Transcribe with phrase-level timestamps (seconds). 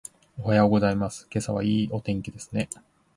[0.39, 1.27] おはようございます。
[1.31, 2.69] 今朝はいいお天気ですね。